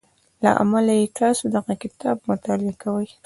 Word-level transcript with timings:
له 0.43 0.49
امله 0.61 0.93
یې 0.99 1.13
تاسې 1.17 1.43
دغه 1.55 1.73
کتاب 1.83 2.17
مطالعه 2.29 2.73
کوئ 2.83 3.07